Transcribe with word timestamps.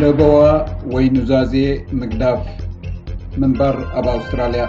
ለጎዋ 0.00 0.40
ወይ 0.94 1.06
ኑዛዜ 1.14 1.52
ምግዳፍ 1.98 2.40
ምንባር 3.40 3.76
ኣብ 3.98 4.06
ኣውስትራልያ 4.14 4.64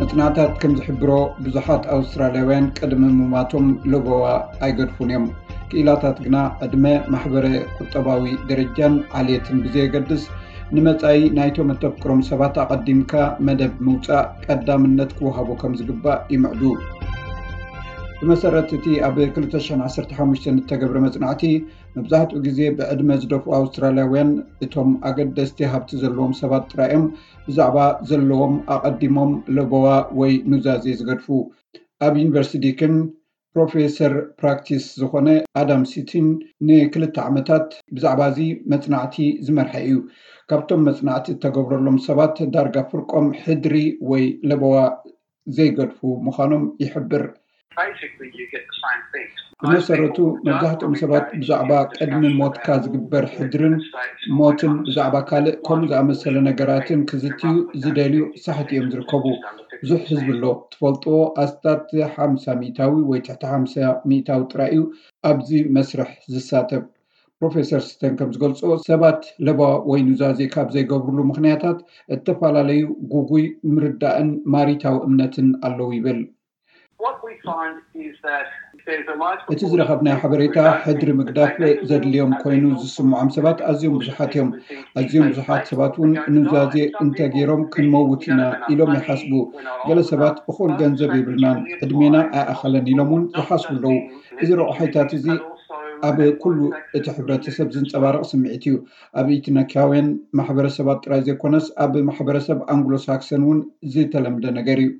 መጽናዕታት 0.00 0.52
ከም 0.62 0.72
ዝሕብሮ 0.78 1.10
ብዙሓት 1.44 1.82
ኣውስትራልያውያን 1.96 2.68
ቀድሚ 2.78 3.02
ምማቶም 3.20 3.66
ለጎዋ 3.92 4.24
ኣይገድፉን 4.66 5.10
እዮም 5.12 5.24
ክኢላታት 5.70 6.18
ግና 6.26 6.36
ዕድመ 6.66 6.84
ማሕበረ 7.14 7.46
ቁጠባዊ 7.80 8.24
ደረጃን 8.50 8.96
ዓልየትን 9.20 9.58
ብዘየገድስ 9.64 10.24
ንመጻኢ 10.76 11.20
ናይቶም 11.38 11.72
ኣተብቅሮም 11.76 12.22
ሰባት 12.30 12.54
ኣቀዲምካ 12.66 13.12
መደብ 13.48 13.74
ምውፃእ 13.88 14.26
ቀዳምነት 14.46 15.12
ክወሃቡ 15.18 15.50
ከም 15.64 15.74
ዝግባእ 15.80 16.20
ይምዕዱ 16.34 16.62
መሰረት 18.30 18.68
እቲ 18.76 18.86
ኣብ 19.06 19.16
2015 19.22 20.46
ዝተገብረ 20.46 20.98
መፅናዕቲ 21.04 21.42
መብዛሕትኡ 21.96 22.38
ግዜ 22.46 22.58
ብዕድመ 22.78 23.08
ዝደፉኡ 23.22 23.50
ኣውስትራልያውያን 23.58 24.30
እቶም 24.64 24.88
ኣገደስቲ 25.08 25.60
ሃብቲ 25.72 25.90
ዘለዎም 26.02 26.32
ሰባት 26.40 26.64
ትራዮም 26.72 27.04
ብዛዕባ 27.46 27.76
ዘለዎም 28.10 28.54
ኣቐዲሞም 28.76 29.32
ለቦዋ 29.56 29.86
ወይ 30.20 30.32
ኑዛዜ 30.52 30.86
ዝገድፉ 31.00 31.26
ኣብ 32.06 32.12
ዩኒቨርስቲ 32.22 32.54
ዲክን 32.64 32.96
ፕሮፌሰር 33.54 34.14
ፕራክቲስ 34.40 34.84
ዝኮነ 35.02 35.28
ኣዳም 35.62 35.84
ሲቲን 35.92 36.26
ንክልተ 36.70 37.16
ዓመታት 37.28 37.68
ብዛዕባ 37.98 38.20
እዚ 38.34 38.40
መፅናዕቲ 38.74 39.16
ዝመርሐ 39.48 39.74
እዩ 39.86 39.96
ካብቶም 40.52 40.82
መፅናዕቲ 40.90 41.26
ዝተገብረሎም 41.36 41.98
ሰባት 42.08 42.36
ዳርጋ 42.56 42.76
ፍርቆም 42.92 43.28
ሕድሪ 43.46 43.78
ወይ 44.12 44.26
ለቦዋ 44.50 44.76
ዘይገድፉ 45.58 45.98
ምዃኖም 46.28 46.66
ይሕብር 46.84 47.26
ብመሰረቱ 49.62 50.18
መብዛሕትኦም 50.48 50.92
ሰባት 51.00 51.26
ብዛዕባ 51.40 51.72
ቀድሚ 51.96 52.22
ሞትካ 52.38 52.66
ዝግበር 52.84 53.24
ሕድርን 53.34 53.74
ሞትን 54.38 54.72
ብዛዕባ 54.86 55.14
ካልእ 55.28 55.54
ከምኡ 55.66 55.84
ዝኣመሰለ 55.90 56.34
ነገራትን 56.48 57.00
ክዝትዩ 57.10 57.54
ዝደልዩ 57.82 58.22
ሳሕት 58.44 58.68
እዮም 58.74 58.86
ዝርከቡ 58.92 59.24
ብዙሕ 59.82 60.00
ህዝቢ 60.10 60.28
ኣሎ 60.36 60.44
ትፈልጥዎ 60.74 61.16
ኣስታቲ 61.42 61.90
ሓምሳ 62.14 62.44
ሚታዊ 62.62 62.92
ወይ 63.10 63.18
ትሕቲ 63.26 63.42
ሓምሳ 63.52 63.74
ሚታዊ 64.10 64.40
ጥራይ 64.52 64.70
እዩ 64.76 64.80
ኣብዚ 65.30 65.50
መስርሕ 65.76 66.10
ዝሳተብ 66.34 66.82
ፕሮፌሰር 67.40 67.82
ስተን 67.88 68.14
ከም 68.18 68.30
ዝገልፆ 68.34 68.60
ሰባት 68.90 69.20
ለባ 69.48 69.60
ወይኑዛዜ 69.90 70.40
ካብ 70.54 70.68
ዘይገብርሉ 70.76 71.18
ምክንያታት 71.32 71.78
እተፈላለዩ 72.16 72.80
ጉጉይ 73.14 73.44
ምርዳእን 73.74 74.30
ማሪታዊ 74.56 74.96
እምነትን 75.08 75.48
ኣለዉ 75.66 75.90
ይብል 75.98 76.20
እቲ 79.52 79.60
ዝረከብ 79.70 79.98
ናይ 80.06 80.14
ሓበሬታ 80.20 80.56
ሕድሪ 80.84 81.10
ምግዳፍ 81.18 81.50
ዘድልዮም 81.88 82.32
ኮይኑ 82.42 82.64
ዝስምዖም 82.82 83.28
ሰባት 83.36 83.58
ኣዝዮም 83.70 83.94
ቡዙሓት 83.96 84.32
እዮም 84.34 84.48
ኣዝዮም 85.00 85.26
ቡዙሓት 85.30 85.62
ሰባት 85.70 85.94
ውን 86.00 86.12
ንብዛዝ 86.34 86.74
እንተ 87.04 87.18
ገይሮም 87.34 87.62
ክንመውትኢና 87.74 88.40
ኢሎም 88.74 88.92
ይሓስቡ 88.98 89.32
ገለ 89.88 89.98
ሰባት 90.12 90.36
እኮል 90.52 90.72
ገንዘብ 90.80 91.12
የብልናን 91.18 91.58
ዕድሜና 91.86 92.16
ኣይኣኸለን 92.38 92.88
ኢሎም 92.94 93.06
እውን 93.12 93.24
ዝሓስቡ 93.38 93.70
ኣለዉ 93.76 93.96
እዚ 94.42 94.50
ረቑሑይታት 94.62 95.10
እዚ 95.20 95.26
ኣብ 96.08 96.18
ኩሉ 96.42 96.58
እቲ 96.96 97.06
ሕብረተሰብ 97.18 97.68
ዝንፀባርቕ 97.74 98.22
ስምዒት 98.32 98.64
እዩ 98.68 98.74
ኣብ 99.20 99.26
ኢቲነካያውን 99.38 100.08
ማሕበረሰባት 100.40 101.00
ጥራይ 101.06 101.22
ዘይኮነስ 101.28 101.68
ኣብ 101.86 101.92
ማሕበረሰብ 102.10 102.60
ኣንግሎሳክሰን 102.74 103.42
እውን 103.46 103.60
ዝተለምደ 103.94 104.46
ነገር 104.60 104.80
እዩ 104.84 104.90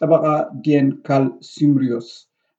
ጠበቃ 0.00 0.24
ድየን 0.62 0.88
ካልስምርዮስ 1.06 2.08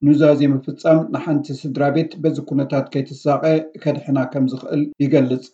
ንዛዜ 0.08 0.39
ምፍጻም 0.53 1.00
ንሓንቲ 1.14 1.45
ስድራ 1.61 1.83
ቤት 1.95 2.11
በዚ 2.23 2.38
ኩነታት 2.50 2.86
ከይትሳቀ 2.94 3.44
ከድሕና 3.83 4.17
ከም 4.31 4.45
ዝኽእል 4.52 4.83
ይገልጽ 5.03 5.45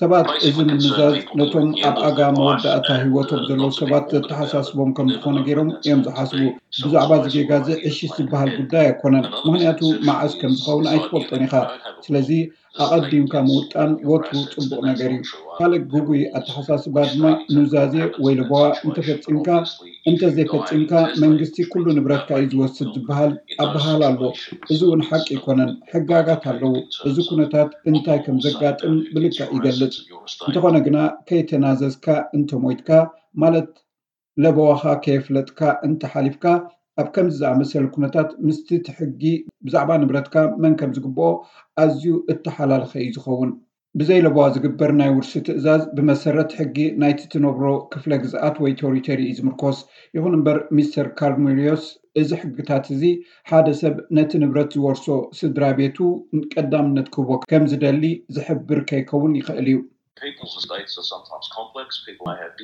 ሰባት 0.00 0.26
እዚ 0.48 0.48
ምምዛዝ 0.66 1.14
ነቶም 1.38 1.68
ኣብ 1.88 1.96
ኣጋ 2.08 2.18
መወዳእታ 2.36 2.88
ሂወቶም 3.04 3.40
ዘለዉ 3.48 3.70
ሰባት 3.80 4.04
ዘተሓሳስቦም 4.16 4.90
ከም 4.98 5.08
ዝኮነ 5.14 5.38
ገይሮም 5.46 5.70
እዮም 5.80 6.00
ዝሓስቡ 6.06 6.40
ብዛዕባ 6.82 7.10
እዚዜጋዚ 7.22 7.68
ዕሽሽ 7.90 8.10
ዝበሃል 8.18 8.50
ጉዳይ 8.58 8.86
ኣይኮነን 8.90 9.26
ምክንያቱ 9.48 9.80
ማዓስ 10.08 10.32
ከም 10.42 10.52
ዝኸውን 10.58 10.86
ኣይትፈልጦን 10.92 11.44
ኢካ 11.48 11.54
ስለዚ 12.06 12.30
ኣቀዲምካ 12.84 13.34
ምውጣን 13.46 13.92
ወት 14.08 14.26
ፅቡቅ 14.56 14.80
ነገር 14.88 15.10
እዩ 15.14 15.22
ካልእ 15.56 15.82
ጉጉይ 15.92 16.20
ኣተሓሳስባ 16.38 16.96
ድማ 17.12 17.24
ምዛዜ 17.54 17.94
ወይ 18.24 18.34
ልቦዋ 18.40 18.60
እንፈፂምካ 18.86 19.48
እንተዘይፈፂምካ 20.10 20.92
መንግስቲ 21.22 21.56
ኩሉ 21.72 21.86
ንብረትካ 21.96 22.30
እዩ 22.42 22.50
ዝወስድ 22.54 22.90
ዝበሃል 22.96 23.32
ኣባሃል 23.64 24.04
ኣሎ 24.10 24.20
እዚ 24.72 24.80
እውን 24.88 25.02
ሓቂ 25.08 25.26
ይኮነን 25.38 25.72
ሕጋጋት 25.94 26.44
ኣለው 26.52 26.76
እዚ 27.10 27.16
ኩነታት 27.30 27.72
እንታይ 27.90 28.20
ከም 28.26 28.38
ዘጋጥም 28.46 28.94
ብልቃእዩ 29.16 29.47
ይገልፅ 29.56 29.94
እንተኾነ 30.48 30.76
ግና 30.86 30.98
ከይተናዘዝካ 31.28 32.06
እንተሞይትካ 32.36 32.90
ማለት 33.42 33.70
ለበዋካ 34.44 34.84
ከየፍለጥካ 35.04 35.60
እንተሓሊፍካ 35.86 36.44
ኣብ 37.00 37.08
ከምዚ 37.14 37.36
ዝኣመሰለ 37.40 37.84
ኩነታት 37.96 38.28
ምስቲ 38.46 38.68
ትሕጊ 38.86 39.22
ብዛዕባ 39.66 39.90
ንብረትካ 40.02 40.36
መን 40.62 40.74
ከምዝግበኦ 40.80 41.30
ኣዝዩ 41.82 42.06
እተሓላልኸ 42.32 42.92
እዩ 43.04 43.10
ዝኸውን 43.16 43.50
ብዘይ 43.98 44.20
ለባዋ 44.24 44.44
ዝግበር 44.54 44.90
ናይ 44.98 45.08
ውርሲ 45.14 45.30
ትእዛዝ 45.46 45.80
ብመሰረት 45.96 46.50
ሕጊ 46.58 46.76
ናይቲ 47.02 47.20
ትነብሮ 47.32 47.64
ክፍለ 47.92 48.12
ግዝኣት 48.22 48.56
ወይ 48.64 48.72
ቶሪተሪ 48.80 49.20
ዝምርኮስ 49.38 49.78
ይኹን 50.16 50.34
እምበር 50.38 50.58
ሚስተር 50.76 51.06
ካርሚልዮስ 51.18 51.84
እዚ 52.20 52.30
ሕጊታት 52.42 52.84
እዚ 52.94 53.02
ሓደ 53.50 53.66
ሰብ 53.80 53.96
ነቲ 54.16 54.30
ንብረት 54.42 54.70
ዝወርሶ 54.76 55.06
ስድራ 55.38 55.64
ቤቱ 55.78 55.98
ቀዳምነት 56.52 57.08
ክህቦ 57.14 57.30
ከምዝደሊ 57.52 58.04
ዝሕብር 58.38 58.80
ከይከውን 58.90 59.34
ይክእል 59.40 59.68
እዩ 59.72 59.78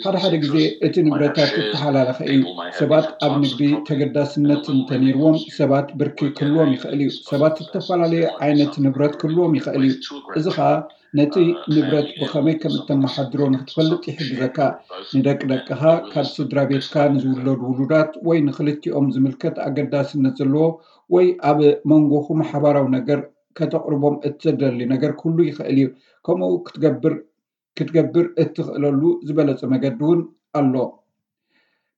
ሓደሓደ 0.06 0.34
ግዜ 0.44 0.56
እቲ 0.86 0.94
ንብረታት 1.06 1.52
ዝተሓላለኸ 1.64 2.18
እዩ 2.32 2.42
ሰባት 2.80 3.06
ኣብ 3.26 3.34
ንግዲ 3.44 3.62
ተገዳስነት 3.88 4.64
እንተነይርዎም 4.74 5.36
ሰባት 5.60 5.88
ብርኪ 6.00 6.20
ክህልዎም 6.40 6.68
ይኽእል 6.76 7.00
እዩ 7.06 7.12
ሰባት 7.32 7.56
ዝተፈላለዩ 7.66 8.22
ዓይነት 8.46 8.74
ንብረት 8.86 9.14
ክህልዎም 9.22 9.54
ይኽእል 9.58 9.84
እዩ 9.90 9.94
እዚ 10.40 10.46
ከዓ 10.58 10.68
ነቲ 11.18 11.34
ah, 11.40 11.48
ንብረት 11.74 12.08
ብከመይ 12.20 12.54
ከም 12.62 12.72
እተመሓድሮ 12.78 13.40
ንክትፈልጥ 13.52 14.00
ይሕግዘካ 14.08 14.56
ንደቂደቅካ 15.16 15.80
ካብ 16.12 16.26
ስድራ 16.30 16.56
ቤትካ 16.70 16.94
ንዝውለዱ 17.12 17.60
ውሉዳት 17.68 18.10
ወይ 18.28 18.38
ንክልትኦም 18.46 19.06
ዝምልከት 19.14 19.56
ኣገዳስነት 19.66 20.34
ዘለዎ 20.40 20.66
ወይ 21.14 21.26
ኣብ 21.50 21.60
መንጎኹ 21.90 22.26
ማሓባራዊ 22.40 22.86
ነገር 22.96 23.20
ከተቅርቦም 23.58 24.16
እዘደለሊ 24.30 24.80
ነገር 24.94 25.12
ኩሉ 25.22 25.36
ይኽእል 25.50 25.78
እዩ 25.84 25.86
ከምኡ 26.28 26.50
ክትገብር 27.76 28.26
እትኽእለሉ 28.44 29.02
ዝበለፀ 29.30 29.60
መገዲ 29.76 29.98
እውን 30.08 30.20
ኣሎ 30.60 30.74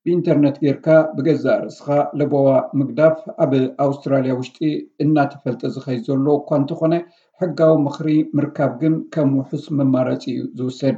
ብኢንተርነት 0.06 0.56
ጌርካ 0.64 0.86
ብገዛእ 1.16 1.58
ርእስኻ 1.62 1.86
ለቦባ 2.18 2.48
ምግዳፍ 2.80 3.16
ኣብ 3.44 3.54
ኣውስትራልያ 3.86 4.34
ውሽጢ 4.40 4.60
እናተፈልጠ 5.04 5.62
ዝኸይ 5.76 5.98
ዘሎ 6.08 6.26
እኳ 6.40 6.48
እንተኾነ 6.62 6.94
ሕጋዊ 7.42 7.72
ምኽሪ 7.86 8.10
ምርካብ 8.36 8.70
ግን 8.82 8.94
ከም 9.14 9.30
ውሑስ 9.38 9.64
መማረፂ 9.78 10.22
እዩ 10.32 10.38
ዝውሰድ 10.58 10.96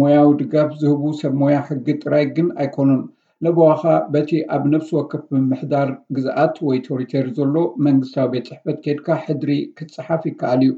ሞያዊ 0.00 0.26
ድጋፍ 0.40 0.70
ዝህቡ 0.80 1.02
ሰብ 1.20 1.32
ሞያ 1.42 1.58
ሕጊ 1.68 1.86
ጥራይ 2.02 2.24
ግን 2.36 2.48
ኣይኮኑን 2.62 3.00
ለበዋከ 3.44 3.84
በቲ 4.12 4.30
ኣብ 4.54 4.62
ነፍሲ 4.72 4.90
ወክፍ 4.98 5.22
ምምሕዳር 5.34 5.88
ግዝኣት 6.16 6.56
ወይ 6.66 6.78
ቶሪቴር 6.88 7.26
ዘሎ 7.38 7.54
መንግስታዊ 7.86 8.28
ቤት 8.34 8.48
ፅሕፈት 8.64 8.80
ኬድካ 8.86 9.06
ሕድሪ 9.24 9.50
ክትፅሓፍ 9.78 10.22
ይከኣል 10.30 10.60
እዩ 10.66 10.72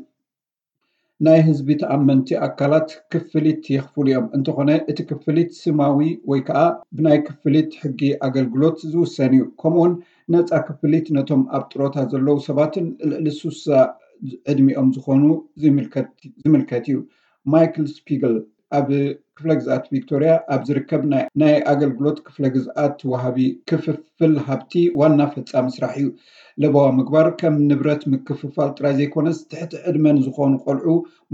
ናይ 1.27 1.39
ህዝቢ 1.49 1.69
ተኣመንቲ 1.83 2.29
ኣካላት 2.47 2.89
ክፍሊት 3.15 3.65
የኽፍሉ 3.75 4.07
እዮም 4.13 4.27
እንተኾነ 4.39 4.71
እቲ 4.93 4.99
ክፍሊት 5.11 5.51
ስማዊ 5.63 5.99
ወይ 6.33 6.41
ከዓ 6.49 6.61
ብናይ 6.99 7.19
ክፍሊት 7.29 7.71
ሕጊ 7.83 8.01
ኣገልግሎት 8.29 8.79
ዝውሰን 8.93 9.35
እዩ 9.39 9.43
ከምኡ 9.63 9.81
ውን 9.85 9.95
ነፃ 10.35 10.51
ክፍሊት 10.71 11.09
ነቶም 11.19 11.43
ኣብ 11.59 11.65
ጥሮታ 11.75 11.97
ዘለው 12.15 12.39
ሰባትን 12.49 12.87
ልእሊስስውሳ 13.11 13.67
ዕድሚኦም 14.51 14.89
ዝኾኑ 14.97 15.23
ዝምልከት 15.63 16.85
እዩ 16.93 16.99
ማይክል 17.53 17.87
ስፒግል 17.95 18.35
ኣብ 18.79 18.89
ክፍለ 19.37 19.51
ግዝኣት 19.61 19.85
ቪክቶርያ 19.95 20.31
ኣብ 20.55 20.61
ዝርከብ 20.69 21.03
ናይ 21.43 21.55
ኣገልግሎት 21.73 22.19
ክፍለ 22.27 22.45
ግዝኣት 22.57 22.99
ወሃቢ 23.11 23.39
ክፍፍል 23.71 24.35
ሃብቲ 24.47 24.73
ዋና 25.01 25.21
ፈፃሚ 25.35 25.67
ስራሕ 25.77 25.95
እዩ 26.01 26.07
ለበዋ 26.65 26.85
ምግባር 27.01 27.29
ከም 27.41 27.57
ንብረት 27.71 28.05
ምክፍፋል 28.13 28.71
ጥራይ 28.79 28.95
ዘይኮነስ 29.01 29.41
ትሕቲ 29.51 29.75
ዕድመን 29.91 30.23
ዝኮኑ 30.27 30.53
ቆልዑ 30.65 30.89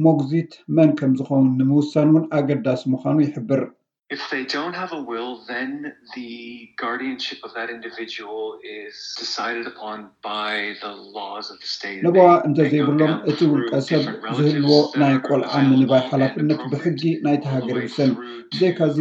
ሞግዚት 0.07 0.53
መን 0.79 0.93
ከም 1.01 1.13
ዝኮኑ 1.21 1.43
ንምውሳኑ 1.61 2.09
እውን 2.17 2.27
ኣገዳሲ 2.39 2.83
ምዃኑ 2.95 3.17
ይሕብር 3.27 3.63
ንበዋ 12.05 12.29
እንተዘይብሎም 12.47 13.13
እቲ 13.31 13.39
ውልቀሰብ 13.51 14.03
ዝህልዎ 14.39 14.73
ናይ 15.03 15.15
ቆልዓ 15.29 15.51
ምንባይ 15.73 16.03
ሓላፍነት 16.13 16.63
ብሕጊ 16.73 17.03
ናይ 17.27 17.37
ተሃገር 17.45 17.79
ውሰን 17.85 18.13
ዜካዚ 18.61 18.97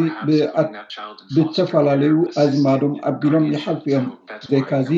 ብዝተፈላለዩ 1.36 2.18
ኣዝማዶም 2.44 2.94
ኣቢሎም 3.12 3.48
ይሓልፍ 3.54 3.86
እዮም 3.90 4.06
ዜይካዚ 4.52 4.90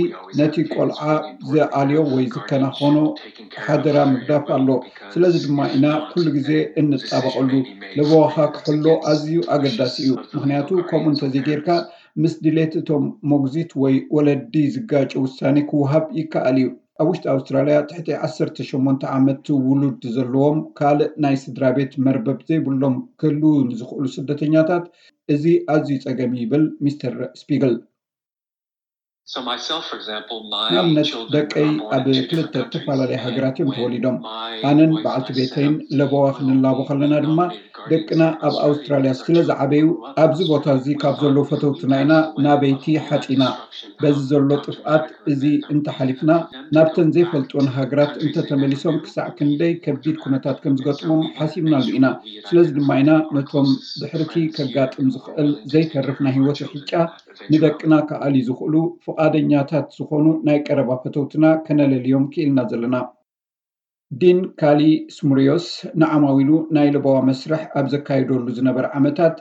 ነቲ 0.42 0.56
ቆልዓ 0.74 1.00
ዘዓልዮ 1.54 2.00
ወይ 2.16 2.26
ዝከናኮኖ 2.38 2.98
ሓደራ 3.68 3.98
ምግዳፍ 4.16 4.48
ኣሎ 4.58 4.68
ስለዚ 5.14 5.36
ድማ 5.46 5.60
ኢና 5.78 5.86
ኩሉ 6.10 6.26
ግዜ 6.40 6.50
እንፃበቐሉ 6.84 7.52
ንበዋካ 8.00 8.36
ክፈሎ 8.58 8.86
ኣዝዩ 9.14 9.36
ኣገዳሲእዩ 9.56 9.98
እዩ 10.00 10.10
ምክንያቱ 10.36 10.68
ከምኡ 10.90 11.06
እንተዘይ 11.14 11.42
ዴርካ 11.48 11.70
ምስ 12.22 12.34
ድሌት 12.44 12.74
እቶም 12.80 13.04
ሞጉዚት 13.32 13.72
ወይ 13.82 13.96
ወለዲ 14.16 14.54
ዝጋጭ 14.76 15.12
ውሳኒ 15.24 15.58
ክወሃብ 15.70 16.06
ይከኣል 16.20 16.58
እዩ 16.62 16.68
ኣብ 17.02 17.08
ውሽጢ 17.12 17.26
ኣውስትራልያ 17.34 17.76
ትሕቲ 17.90 18.08
1ሰርተሸን 18.28 18.88
ዓመት 19.18 19.46
ውሉድ 19.68 20.02
ዘለዎም 20.16 20.58
ካልእ 20.80 21.12
ናይ 21.24 21.36
ስድራ 21.44 21.64
ቤት 21.78 21.94
መርበብ 22.06 22.40
ዘይብሎም 22.50 22.96
ክህልውን 23.22 23.70
ዝኽእሉ 23.80 24.06
ስደተኛታት 24.18 24.86
እዚ 25.36 25.46
ኣዝዩ 25.76 26.00
ፀገም 26.08 26.32
ይብል 26.42 26.66
ሚስተር 26.86 27.16
ስፒግል 27.42 27.76
ንኣብነት 29.38 31.10
ደቀይ 31.34 31.66
ኣብ 31.96 32.06
ክልተ 32.30 32.54
ዝተፈላለዩ 32.62 33.18
ሃገራት 33.26 33.58
እዮም 33.62 33.70
ተወሊዶም 33.80 34.16
ኣነን 34.70 34.94
በዓልቲ 35.04 35.30
ቤትይን 35.38 35.74
ለቦዋ 35.98 36.24
ክንላቦ 36.38 36.78
ከለና 36.88 37.18
ድማ 37.26 37.40
ደቅና 37.92 38.22
ኣብ 38.48 38.56
ኣውስትራልያ 38.68 39.12
ስለዝዓበዩ 39.20 39.86
ኣብዚ 40.24 40.40
ቦታ 40.52 40.66
እዚ 40.80 40.88
ካብ 41.04 41.14
ዘለዉ 41.22 41.44
ፈተውትና 41.52 41.94
ኢና 42.06 42.14
ናበይቲ 42.46 42.86
ሓፂና 43.10 43.44
በዚ 44.02 44.18
ዘሎ 44.32 44.50
ጥፍኣት 44.66 45.06
እዚ 45.34 45.44
እንተሓሊፍና 45.76 46.32
ናብተን 46.78 47.12
ዘይፈልጥዎን 47.18 47.70
ሃገራት 47.78 48.14
እንተተመሊሶም 48.26 48.98
ክሳዕ 49.06 49.30
ክንደይ 49.38 49.74
ከዲድ 49.86 50.18
ኩነታት 50.24 50.58
ከም 50.66 50.78
ዝገጥሞም 50.82 51.24
ሓሲብና 51.38 51.76
ኣሉ 51.82 51.88
ኢና 52.00 52.08
ስለዚ 52.50 52.68
ድማ 52.80 52.92
ኢና 53.04 53.12
ነቶም 53.38 53.70
ብሕርቲ 54.02 54.36
ከጋጥም 54.58 55.08
ዝክእል 55.18 55.52
ዘይተርፍና 55.76 56.28
ሂወት 56.40 56.62
ሕጫ 56.74 56.92
ንደቅና 57.54 57.94
ከኣሊ 58.10 58.36
ዝክእሉ 58.48 58.76
ፍቃደኛታት 59.06 59.88
ዝኾኑ 59.98 60.26
ናይ 60.48 60.58
ቀረባ 60.68 60.90
ፈተውትና 61.04 61.46
ከነለልዮም 61.66 62.26
ክኢልና 62.34 62.60
ዘለና 62.72 62.98
ዲን 64.22 64.38
ካሊ 64.60 64.84
ስሙርዮስ 65.16 65.66
ንዓማዊሉ 66.02 66.52
ናይ 66.76 66.88
ልባዋ 66.96 67.18
መስርሕ 67.30 67.64
ኣብ 67.80 67.88
ዘካይደሉ 67.94 68.46
ዝነበረ 68.60 68.86
ዓመታት 69.00 69.36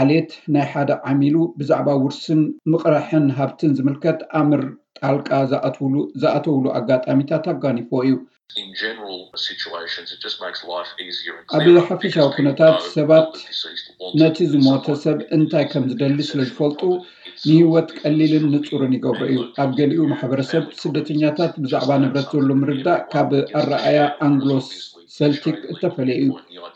ዓልየት 0.00 0.32
ናይ 0.54 0.66
ሓደ 0.72 0.90
ዓሚሉ 1.10 1.36
ብዛዕባ 1.60 1.88
ውርስን 2.02 2.42
ምቕራሕን 2.72 3.24
ሃብትን 3.38 3.72
ዝምልከት 3.78 4.20
ኣምር 4.40 4.62
ጣልቃ 4.98 5.30
ዝኣተውሉ 6.22 6.64
ኣጋጣሚታት 6.80 7.44
ኣጋኒፎ 7.54 7.90
እዩ 8.06 8.14
ኣ 11.56 11.62
ሓፈሻዊ 11.88 12.24
ኩነታት 12.36 12.78
ሰባት 12.96 13.32
ነቲ 14.22 14.38
ዝሞተ 14.52 14.86
ሰብ 15.04 15.18
እንታይ 15.36 15.66
ከም 15.72 15.84
ዝደሊ 15.92 16.18
ስለ 16.30 16.40
ዝፈልጡ 16.48 16.80
ንህወት 17.50 17.88
ቀሊልን 17.98 18.44
ንፁርን 18.52 18.92
ይገቡ 18.96 19.18
እዩ 19.30 19.36
ኣብ 19.62 19.70
ገሊኡ 19.78 20.00
ማሕበረሰብ 20.12 20.64
ስደተኛታት 20.82 21.52
ብዛዕባ 21.62 21.90
ንብረት 22.04 22.28
ዘሎ 22.34 22.48
ምርዳእ 22.60 23.00
ካብ 23.12 23.30
ኣረኣያ 23.58 23.98
ኣንግሎ 24.26 24.50
ሰልቲክ 25.18 25.58
እተፈለየ 25.72 26.18
እዩ 26.22 26.28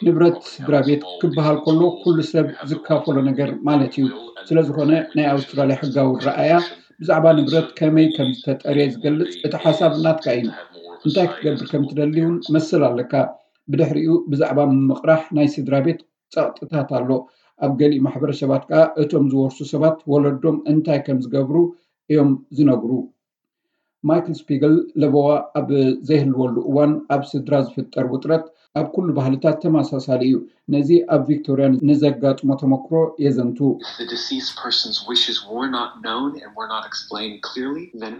ንብረት 0.06 0.36
ስድራ 0.52 0.74
ቤት 0.88 1.02
ክበሃል 1.20 1.58
ከሎ 1.64 1.80
ኩሉ 2.02 2.18
ሰብ 2.32 2.46
ዝካፈሎ 2.70 3.16
ነገር 3.30 3.50
ማለት 3.68 3.92
እዩ 4.02 4.06
ስለ 4.48 4.56
ዝኮነ 4.68 4.92
ናይ 5.16 5.26
ኣውስትራልያ 5.34 5.76
ሕጋዊ 5.82 6.08
ረኣያ 6.28 6.52
ብዛዕባ 7.02 7.26
ንብረት 7.38 7.68
ከመይ 7.80 8.08
ከም 8.16 8.30
ዝተጠርየ 8.38 8.86
ዝገልፅ 8.94 9.30
እቲ 9.46 9.54
ሓሳብ 9.64 9.92
እናትካ 10.00 10.26
እዩ 10.40 10.46
እንታይ 11.06 11.26
ክትገብር 11.30 11.68
ከም 11.72 11.84
ትደልን 11.92 12.34
መስል 12.56 12.84
ኣለካ 12.90 13.14
ብድሕሪኡ 13.72 14.10
ብዛዕባ 14.32 14.58
ምቕራሕ 14.90 15.22
ናይ 15.38 15.48
ስድራ 15.56 15.74
ቤት 15.88 16.00
ፀቕጥታት 16.36 16.90
ኣሎ 16.98 17.08
ኣብ 17.64 17.72
ገሊእ 17.80 18.02
ማሕበረሰባት 18.06 18.62
ከዓ 18.70 18.80
እቶም 19.02 19.24
ዝወርሱ 19.32 19.58
ሰባት 19.72 19.98
ወለዶም 20.12 20.56
እንታይ 20.70 20.98
ከም 21.06 21.18
ዝገብሩ 21.24 21.56
እዮም 22.12 22.30
ዝነግሩ 22.56 22.90
ማይክል 24.08 24.34
ስፒግል 24.40 24.74
ለበዋ 25.02 25.26
ኣብ 25.60 25.68
ዘይህልወሉ 26.08 26.56
እዋን 26.70 26.92
ኣብ 27.14 27.22
ስድራ 27.30 27.54
ዝፍጠር 27.66 28.06
ውጥረት 28.14 28.44
ኣብ 28.78 28.86
ኩሉ 28.94 29.08
ባህልታት 29.16 29.56
ተመሳሳሊ 29.64 30.20
እዩ 30.28 30.36
ነዚ 30.74 30.88
ኣብ 31.14 31.20
ቪክቶርያን 31.28 31.74
ንዘጋጥሞ 31.88 32.48
ተመክሮ 32.62 32.94
የዘንቱ 33.24 33.58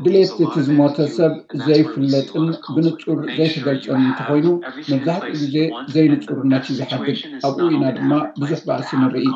ድሌት 0.06 0.30
እቲ 0.44 0.54
ዝሞተ 0.68 0.96
ሰብ 1.16 1.32
ዘይፍለጥን 1.66 2.46
ብንፁር 2.76 3.16
ዘይተደርጨን 3.38 4.02
እንተኮይኑ 4.10 4.46
መብዛሕትኡ 4.92 5.32
ግዜ 5.34 5.56
ዘይንፁርነት 5.96 6.66
እዩ 6.72 6.78
ዝሓግድ 6.80 7.18
ኣብኡ 7.50 7.66
ኢና 7.76 7.84
ድማ 8.00 8.12
ብዙሕ 8.42 8.60
በእሲ 8.68 8.90
ንርኢ 9.02 9.26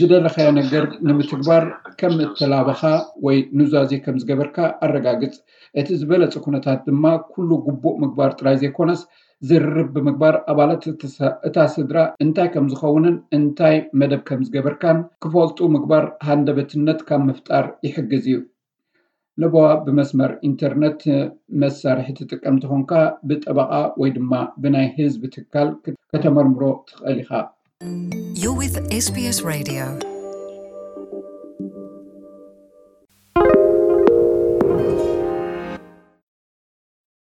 ዝደረካያ 0.00 0.48
ነገር 0.60 0.86
ንምትግባር 1.08 1.66
ከም 2.00 2.16
እተላበካ 2.28 2.82
ወይ 3.28 3.38
ንዛዜ 3.60 3.92
ከም 4.06 4.18
ዝገበርካ 4.24 4.58
ኣረጋግፅ 4.86 5.36
እቲ 5.82 5.88
ዝበለፅ 6.00 6.34
ኩነታት 6.46 6.80
ድማ 6.88 7.06
ኩሉ 7.34 7.50
ጉቡእ 7.68 8.00
ምግባር 8.02 8.32
ጥራይ 8.40 8.58
ዘይኮነስ 8.64 9.00
ዝርርብ 9.48 9.88
ብምግባር 9.94 10.34
ኣባላት 10.50 10.84
እታ 11.48 11.56
ስድራ 11.74 11.98
እንታይ 12.24 12.48
ከም 12.54 12.66
ዝኸውንን 12.72 13.16
እንታይ 13.36 13.76
መደብ 14.00 14.20
ከምዝገበርካን 14.28 14.98
ክፈልጡ 15.22 15.58
ምግባር 15.74 16.04
ሃንደበትነት 16.28 17.00
ካብ 17.08 17.22
ምፍጣር 17.30 17.66
ይሕግዝ 17.86 18.24
እዩ 18.30 18.38
ንበ 19.42 19.54
ብመስመር 19.86 20.32
ኢንተርነት 20.48 21.00
መሳርሒ 21.62 22.08
ትጥቀምቲኾንካ 22.20 22.92
ብጠበቃ 23.28 23.72
ወይ 24.02 24.10
ድማ 24.16 24.32
ብናይ 24.64 24.88
ህዝቢ 24.98 25.24
ትካል 25.36 25.70
ከተመርምሮ 26.14 26.62
ትኽእል 26.90 27.20
ኢኻዩ 27.26 28.56
ስስ 29.06 30.12